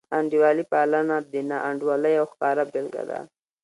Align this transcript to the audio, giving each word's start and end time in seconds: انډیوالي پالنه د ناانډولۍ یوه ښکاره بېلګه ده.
انډیوالي 0.17 0.63
پالنه 0.71 1.15
د 1.31 1.33
ناانډولۍ 1.49 2.13
یوه 2.19 2.29
ښکاره 2.31 2.63
بېلګه 2.71 3.03
ده. 3.09 3.19